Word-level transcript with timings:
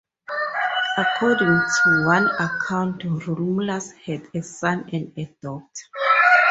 According 0.97 1.49
to 1.59 2.05
one 2.07 2.25
account, 2.39 3.03
Romulus 3.03 3.91
had 3.91 4.25
a 4.33 4.41
son 4.41 4.89
and 4.91 5.13
a 5.15 5.25
daughter. 5.43 5.67